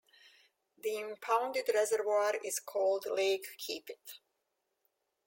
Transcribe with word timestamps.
The 0.79 0.97
impounded 0.97 1.69
reservoir 1.75 2.33
is 2.43 2.59
called 2.59 3.05
Lake 3.07 3.45
Keepit. 3.59 3.99